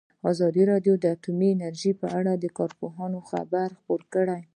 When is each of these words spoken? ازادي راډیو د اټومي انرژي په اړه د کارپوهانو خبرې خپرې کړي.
ازادي 0.31 0.63
راډیو 0.71 0.93
د 0.99 1.05
اټومي 1.15 1.49
انرژي 1.53 1.91
په 2.01 2.07
اړه 2.17 2.31
د 2.35 2.45
کارپوهانو 2.57 3.19
خبرې 3.29 3.73
خپرې 3.79 4.05
کړي. 4.13 4.41